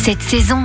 cette 0.00 0.22
saison. 0.22 0.64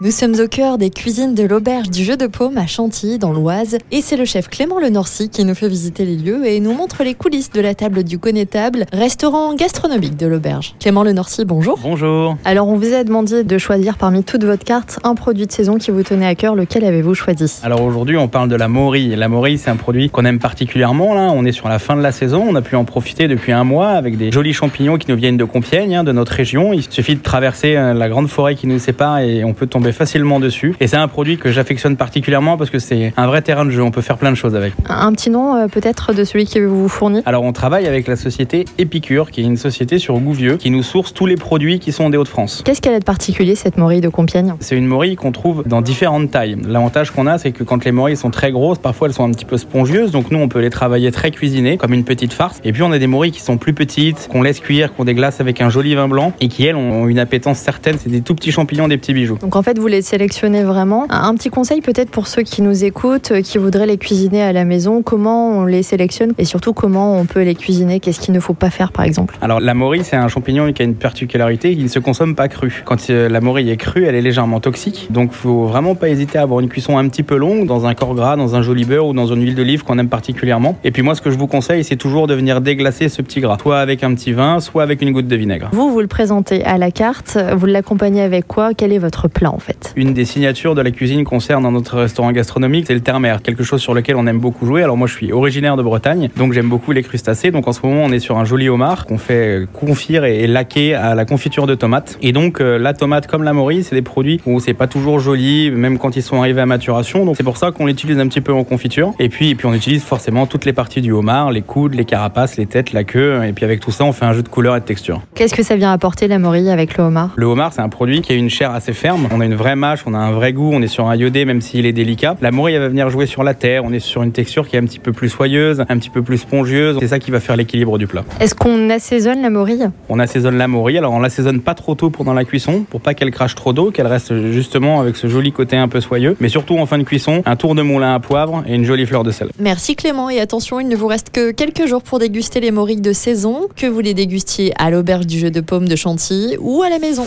Nous 0.00 0.10
sommes 0.10 0.34
au 0.40 0.48
cœur 0.48 0.76
des 0.76 0.90
cuisines 0.90 1.36
de 1.36 1.44
l'auberge 1.44 1.88
du 1.88 2.02
Jeu 2.02 2.16
de 2.16 2.26
Paume 2.26 2.58
à 2.58 2.66
Chantilly, 2.66 3.16
dans 3.20 3.32
l'Oise. 3.32 3.78
Et 3.92 4.02
c'est 4.02 4.16
le 4.16 4.24
chef 4.24 4.48
Clément 4.48 4.80
Lenorcy 4.80 5.28
qui 5.28 5.44
nous 5.44 5.54
fait 5.54 5.68
visiter 5.68 6.04
les 6.04 6.16
lieux 6.16 6.44
et 6.46 6.58
nous 6.58 6.74
montre 6.74 7.04
les 7.04 7.14
coulisses 7.14 7.50
de 7.50 7.60
la 7.60 7.76
table 7.76 8.02
du 8.02 8.18
Connétable, 8.18 8.86
restaurant 8.92 9.54
gastronomique 9.54 10.16
de 10.16 10.26
l'auberge. 10.26 10.74
Clément 10.80 11.04
Lenorcy, 11.04 11.44
bonjour. 11.44 11.78
Bonjour. 11.80 12.36
Alors, 12.44 12.66
on 12.66 12.74
vous 12.74 12.92
a 12.92 13.04
demandé 13.04 13.44
de 13.44 13.56
choisir 13.56 13.96
parmi 13.96 14.24
toute 14.24 14.42
votre 14.42 14.64
carte 14.64 14.98
un 15.04 15.14
produit 15.14 15.46
de 15.46 15.52
saison 15.52 15.76
qui 15.76 15.92
vous 15.92 16.02
tenait 16.02 16.26
à 16.26 16.34
cœur. 16.34 16.56
Lequel 16.56 16.84
avez-vous 16.84 17.14
choisi? 17.14 17.60
Alors 17.62 17.80
aujourd'hui, 17.80 18.16
on 18.16 18.26
parle 18.26 18.48
de 18.48 18.56
la 18.56 18.66
morille. 18.66 19.14
La 19.14 19.28
morille, 19.28 19.58
c'est 19.58 19.70
un 19.70 19.76
produit 19.76 20.10
qu'on 20.10 20.24
aime 20.24 20.40
particulièrement. 20.40 21.14
Là, 21.14 21.30
on 21.32 21.44
est 21.44 21.52
sur 21.52 21.68
la 21.68 21.78
fin 21.78 21.94
de 21.94 22.02
la 22.02 22.10
saison. 22.10 22.44
On 22.48 22.56
a 22.56 22.62
pu 22.62 22.74
en 22.74 22.84
profiter 22.84 23.28
depuis 23.28 23.52
un 23.52 23.62
mois 23.62 23.90
avec 23.90 24.16
des 24.16 24.32
jolis 24.32 24.54
champignons 24.54 24.98
qui 24.98 25.08
nous 25.08 25.16
viennent 25.16 25.36
de 25.36 25.44
Compiègne, 25.44 25.94
hein, 25.94 26.04
de 26.04 26.10
notre 26.10 26.32
région. 26.32 26.72
Il 26.72 26.82
suffit 26.82 27.14
de 27.14 27.22
traverser 27.22 27.76
euh, 27.76 27.94
la 27.94 28.08
grande 28.08 28.28
forêt 28.28 28.56
qui 28.56 28.66
nous 28.66 28.80
sépare 28.80 29.20
et 29.20 29.44
on 29.44 29.54
peut 29.54 29.68
tomber 29.68 29.83
facilement 29.92 30.40
dessus. 30.40 30.74
Et 30.80 30.86
c'est 30.86 30.96
un 30.96 31.08
produit 31.08 31.36
que 31.38 31.50
j'affectionne 31.50 31.96
particulièrement 31.96 32.56
parce 32.56 32.70
que 32.70 32.78
c'est 32.78 33.12
un 33.16 33.26
vrai 33.26 33.42
terrain 33.42 33.64
de 33.64 33.70
jeu. 33.70 33.82
On 33.82 33.90
peut 33.90 34.00
faire 34.00 34.18
plein 34.18 34.30
de 34.30 34.36
choses 34.36 34.54
avec. 34.54 34.72
Un 34.88 35.12
petit 35.12 35.30
nom 35.30 35.56
euh, 35.56 35.66
peut-être 35.66 36.12
de 36.12 36.24
celui 36.24 36.44
qui 36.44 36.60
vous 36.60 36.88
fournit? 36.88 37.22
Alors 37.26 37.42
on 37.42 37.52
travaille 37.52 37.86
avec 37.86 38.06
la 38.06 38.16
société 38.16 38.64
Épicure, 38.78 39.30
qui 39.30 39.40
est 39.40 39.44
une 39.44 39.56
société 39.56 39.98
sur 39.98 40.18
Gouvieux, 40.18 40.56
qui 40.56 40.70
nous 40.70 40.82
source 40.82 41.12
tous 41.12 41.26
les 41.26 41.36
produits 41.36 41.78
qui 41.78 41.92
sont 41.92 42.10
des 42.10 42.16
Hauts-de-France. 42.16 42.62
Qu'est-ce 42.64 42.80
qu'elle 42.80 42.94
a 42.94 43.00
de 43.00 43.04
particulier 43.04 43.54
cette 43.54 43.76
morille 43.78 44.00
de 44.00 44.08
Compiègne? 44.08 44.54
C'est 44.60 44.76
une 44.76 44.86
morille 44.86 45.16
qu'on 45.16 45.32
trouve 45.32 45.62
dans 45.66 45.82
différentes 45.82 46.30
tailles. 46.30 46.56
L'avantage 46.66 47.10
qu'on 47.10 47.26
a, 47.26 47.38
c'est 47.38 47.52
que 47.52 47.64
quand 47.64 47.84
les 47.84 47.92
morilles 47.92 48.16
sont 48.16 48.30
très 48.30 48.52
grosses, 48.52 48.78
parfois 48.78 49.08
elles 49.08 49.14
sont 49.14 49.24
un 49.24 49.30
petit 49.30 49.44
peu 49.44 49.56
spongieuses, 49.56 50.10
donc 50.10 50.30
nous 50.30 50.38
on 50.38 50.48
peut 50.48 50.60
les 50.60 50.70
travailler 50.70 51.10
très 51.12 51.30
cuisinées, 51.30 51.76
comme 51.76 51.92
une 51.92 52.04
petite 52.04 52.32
farce. 52.32 52.60
Et 52.64 52.72
puis 52.72 52.82
on 52.82 52.92
a 52.92 52.98
des 52.98 53.06
morilles 53.06 53.32
qui 53.32 53.40
sont 53.40 53.58
plus 53.58 53.72
petites, 53.74 54.28
qu'on 54.30 54.42
laisse 54.42 54.60
cuire, 54.60 54.94
qu'on 54.94 55.04
déglace 55.04 55.40
avec 55.40 55.60
un 55.60 55.70
joli 55.70 55.94
vin 55.94 56.08
blanc, 56.08 56.32
et 56.40 56.48
qui 56.48 56.64
elles 56.66 56.76
ont 56.76 57.08
une 57.08 57.18
appétence 57.18 57.58
certaine. 57.58 57.96
C'est 57.98 58.10
des 58.10 58.20
tout 58.20 58.34
petits 58.34 58.52
champignons, 58.52 58.88
des 58.88 58.98
petits 58.98 59.14
bijoux. 59.14 59.38
Donc 59.40 59.56
en 59.56 59.62
fait, 59.62 59.73
vous 59.78 59.86
les 59.86 60.02
sélectionnez 60.02 60.62
vraiment. 60.62 61.06
Un 61.10 61.34
petit 61.34 61.50
conseil 61.50 61.80
peut-être 61.80 62.10
pour 62.10 62.26
ceux 62.26 62.42
qui 62.42 62.62
nous 62.62 62.84
écoutent, 62.84 63.32
euh, 63.32 63.42
qui 63.42 63.58
voudraient 63.58 63.86
les 63.86 63.98
cuisiner 63.98 64.42
à 64.42 64.52
la 64.52 64.64
maison, 64.64 65.02
comment 65.02 65.58
on 65.58 65.64
les 65.64 65.82
sélectionne 65.82 66.32
et 66.38 66.44
surtout 66.44 66.72
comment 66.72 67.18
on 67.18 67.24
peut 67.24 67.42
les 67.42 67.54
cuisiner, 67.54 68.00
qu'est-ce 68.00 68.20
qu'il 68.20 68.34
ne 68.34 68.40
faut 68.40 68.54
pas 68.54 68.70
faire 68.70 68.92
par 68.92 69.04
exemple 69.04 69.36
Alors 69.40 69.60
la 69.60 69.74
morille, 69.74 70.04
c'est 70.04 70.16
un 70.16 70.28
champignon 70.28 70.72
qui 70.72 70.82
a 70.82 70.84
une 70.84 70.94
particularité, 70.94 71.72
il 71.72 71.84
ne 71.84 71.88
se 71.88 71.98
consomme 71.98 72.34
pas 72.34 72.48
cru. 72.48 72.82
Quand 72.84 73.10
euh, 73.10 73.28
la 73.28 73.40
morille 73.40 73.70
est 73.70 73.76
crue, 73.76 74.04
elle 74.04 74.14
est 74.14 74.22
légèrement 74.22 74.60
toxique, 74.60 75.08
donc 75.10 75.32
faut 75.32 75.64
vraiment 75.64 75.94
pas 75.94 76.08
hésiter 76.08 76.38
à 76.38 76.42
avoir 76.42 76.60
une 76.60 76.68
cuisson 76.68 76.98
un 76.98 77.08
petit 77.08 77.22
peu 77.22 77.36
longue 77.36 77.66
dans 77.66 77.86
un 77.86 77.94
corps 77.94 78.14
gras, 78.14 78.36
dans 78.36 78.54
un 78.56 78.62
joli 78.62 78.84
beurre 78.84 79.08
ou 79.08 79.12
dans 79.12 79.26
une 79.26 79.42
huile 79.42 79.54
d'olive 79.54 79.82
qu'on 79.82 79.98
aime 79.98 80.08
particulièrement. 80.08 80.76
Et 80.84 80.90
puis 80.90 81.02
moi, 81.02 81.14
ce 81.14 81.20
que 81.22 81.30
je 81.30 81.38
vous 81.38 81.46
conseille, 81.46 81.84
c'est 81.84 81.96
toujours 81.96 82.26
de 82.26 82.34
venir 82.34 82.60
déglacer 82.60 83.08
ce 83.08 83.22
petit 83.22 83.40
gras, 83.40 83.58
soit 83.60 83.78
avec 83.78 84.04
un 84.04 84.14
petit 84.14 84.32
vin, 84.32 84.60
soit 84.60 84.82
avec 84.82 85.02
une 85.02 85.12
goutte 85.12 85.28
de 85.28 85.36
vinaigre. 85.36 85.70
Vous, 85.72 85.90
vous 85.90 86.00
le 86.00 86.06
présentez 86.06 86.64
à 86.64 86.78
la 86.78 86.90
carte, 86.90 87.38
vous 87.56 87.66
l'accompagnez 87.66 88.22
avec 88.22 88.46
quoi? 88.46 88.74
Quel 88.74 88.92
est 88.92 88.98
votre 88.98 89.28
plat 89.28 89.50
en 89.50 89.58
fait 89.58 89.63
Une 89.96 90.14
des 90.14 90.24
signatures 90.24 90.74
de 90.74 90.82
la 90.82 90.90
cuisine 90.90 91.24
dans 91.48 91.72
notre 91.72 91.98
restaurant 91.98 92.32
gastronomique, 92.32 92.86
c'est 92.86 92.94
le 92.94 93.00
terre-mer, 93.00 93.42
quelque 93.42 93.64
chose 93.64 93.80
sur 93.80 93.92
lequel 93.92 94.16
on 94.16 94.26
aime 94.26 94.38
beaucoup 94.38 94.66
jouer. 94.66 94.82
Alors 94.82 94.96
moi, 94.96 95.06
je 95.08 95.14
suis 95.14 95.32
originaire 95.32 95.76
de 95.76 95.82
Bretagne, 95.82 96.30
donc 96.36 96.52
j'aime 96.52 96.68
beaucoup 96.68 96.92
les 96.92 97.02
crustacés. 97.02 97.50
Donc 97.50 97.66
en 97.66 97.72
ce 97.72 97.80
moment, 97.84 98.02
on 98.04 98.12
est 98.12 98.18
sur 98.18 98.38
un 98.38 98.44
joli 98.44 98.68
homard 98.68 99.04
qu'on 99.06 99.18
fait 99.18 99.66
confire 99.72 100.24
et 100.24 100.46
laquer 100.46 100.94
à 100.94 101.14
la 101.14 101.24
confiture 101.24 101.66
de 101.66 101.74
tomates. 101.74 102.18
Et 102.22 102.32
donc 102.32 102.60
euh, 102.60 102.78
la 102.78 102.94
tomate 102.94 103.26
comme 103.26 103.42
la 103.42 103.52
morille, 103.52 103.82
c'est 103.82 103.94
des 103.94 104.02
produits 104.02 104.40
où 104.46 104.60
c'est 104.60 104.74
pas 104.74 104.86
toujours 104.86 105.18
joli, 105.18 105.70
même 105.70 105.98
quand 105.98 106.16
ils 106.16 106.22
sont 106.22 106.38
arrivés 106.38 106.60
à 106.60 106.66
maturation. 106.66 107.24
Donc 107.24 107.36
c'est 107.36 107.42
pour 107.42 107.56
ça 107.56 107.72
qu'on 107.72 107.86
l'utilise 107.86 108.18
un 108.18 108.28
petit 108.28 108.40
peu 108.40 108.52
en 108.52 108.64
confiture. 108.64 109.12
Et 109.18 109.28
puis, 109.28 109.50
et 109.50 109.54
puis 109.54 109.66
on 109.66 109.74
utilise 109.74 110.02
forcément 110.02 110.46
toutes 110.46 110.64
les 110.64 110.72
parties 110.72 111.00
du 111.00 111.12
homard, 111.12 111.50
les 111.50 111.62
coudes, 111.62 111.94
les 111.94 112.04
carapaces, 112.04 112.56
les 112.56 112.66
têtes, 112.66 112.92
la 112.92 113.04
queue. 113.04 113.44
Et 113.44 113.52
puis 113.52 113.64
avec 113.64 113.80
tout 113.80 113.90
ça, 113.90 114.04
on 114.04 114.12
fait 114.12 114.24
un 114.24 114.32
jeu 114.32 114.42
de 114.42 114.48
couleurs 114.48 114.76
et 114.76 114.80
de 114.80 114.84
texture. 114.84 115.22
Qu'est-ce 115.34 115.54
que 115.54 115.62
ça 115.62 115.76
vient 115.76 115.92
apporter 115.92 116.28
la 116.28 116.38
morille 116.38 116.70
avec 116.70 116.96
le 116.96 117.04
homard? 117.04 117.30
Le 117.36 117.46
homard, 117.46 117.72
c'est 117.72 117.82
un 117.82 117.88
produit 117.88 118.20
qui 118.20 118.32
a 118.32 118.36
une 118.36 118.50
chair 118.50 118.70
assez 118.70 118.92
ferme. 118.92 119.26
On 119.32 119.40
a 119.40 119.44
une 119.44 119.53
vraie 119.54 119.76
mâche, 119.76 120.02
on 120.06 120.14
a 120.14 120.18
un 120.18 120.32
vrai 120.32 120.52
goût, 120.52 120.70
on 120.72 120.82
est 120.82 120.88
sur 120.88 121.08
un 121.08 121.16
iodé 121.16 121.44
même 121.44 121.60
s'il 121.60 121.86
est 121.86 121.92
délicat. 121.92 122.36
La 122.40 122.50
morille 122.50 122.74
elle 122.74 122.82
va 122.82 122.88
venir 122.88 123.10
jouer 123.10 123.26
sur 123.26 123.42
la 123.42 123.54
terre, 123.54 123.84
on 123.84 123.92
est 123.92 124.00
sur 124.00 124.22
une 124.22 124.32
texture 124.32 124.68
qui 124.68 124.76
est 124.76 124.78
un 124.78 124.84
petit 124.84 124.98
peu 124.98 125.12
plus 125.12 125.28
soyeuse, 125.28 125.80
un 125.88 125.98
petit 125.98 126.10
peu 126.10 126.22
plus 126.22 126.38
spongieuse. 126.38 126.96
C'est 127.00 127.08
ça 127.08 127.18
qui 127.18 127.30
va 127.30 127.40
faire 127.40 127.56
l'équilibre 127.56 127.98
du 127.98 128.06
plat. 128.06 128.24
Est-ce 128.40 128.54
qu'on 128.54 128.90
assaisonne 128.90 129.42
la 129.42 129.50
morille? 129.50 129.88
On 130.08 130.18
assaisonne 130.18 130.58
la 130.58 130.68
morille, 130.68 130.98
alors 130.98 131.12
on 131.12 131.20
l'assaisonne 131.20 131.60
pas 131.60 131.74
trop 131.74 131.94
tôt 131.94 132.10
pendant 132.10 132.34
la 132.34 132.44
cuisson 132.44 132.84
pour 132.88 133.00
pas 133.00 133.14
qu'elle 133.14 133.30
crache 133.30 133.54
trop 133.54 133.72
d'eau, 133.72 133.90
qu'elle 133.90 134.06
reste 134.06 134.50
justement 134.50 135.00
avec 135.00 135.16
ce 135.16 135.26
joli 135.26 135.52
côté 135.52 135.76
un 135.76 135.88
peu 135.88 136.00
soyeux. 136.00 136.36
Mais 136.40 136.48
surtout 136.48 136.76
en 136.78 136.86
fin 136.86 136.98
de 136.98 137.04
cuisson, 137.04 137.42
un 137.46 137.56
tour 137.56 137.74
de 137.74 137.82
moulin 137.82 138.14
à 138.14 138.20
poivre 138.20 138.64
et 138.66 138.74
une 138.74 138.84
jolie 138.84 139.06
fleur 139.06 139.24
de 139.24 139.30
sel. 139.30 139.48
Merci 139.58 139.96
Clément 139.96 140.30
et 140.30 140.40
attention, 140.40 140.80
il 140.80 140.88
ne 140.88 140.96
vous 140.96 141.06
reste 141.06 141.30
que 141.30 141.50
quelques 141.50 141.86
jours 141.86 142.02
pour 142.02 142.18
déguster 142.18 142.60
les 142.60 142.70
morilles 142.70 143.00
de 143.00 143.12
saison, 143.12 143.68
que 143.76 143.86
vous 143.86 144.00
les 144.00 144.14
dégustiez 144.14 144.72
à 144.78 144.90
l'auberge 144.90 145.26
du 145.26 145.38
jeu 145.38 145.50
de 145.50 145.60
paume 145.60 145.88
de 145.88 145.96
Chantilly 145.96 146.56
ou 146.60 146.82
à 146.82 146.88
la 146.88 146.98
maison. 146.98 147.26